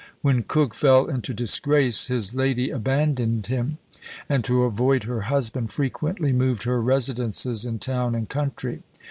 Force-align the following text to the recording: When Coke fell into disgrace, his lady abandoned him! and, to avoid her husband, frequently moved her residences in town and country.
When 0.23 0.41
Coke 0.41 0.73
fell 0.73 1.05
into 1.05 1.31
disgrace, 1.31 2.07
his 2.07 2.33
lady 2.33 2.71
abandoned 2.71 3.45
him! 3.45 3.77
and, 4.27 4.43
to 4.45 4.63
avoid 4.63 5.03
her 5.03 5.21
husband, 5.29 5.71
frequently 5.71 6.33
moved 6.33 6.63
her 6.63 6.81
residences 6.81 7.65
in 7.65 7.77
town 7.77 8.15
and 8.15 8.27
country. 8.27 8.81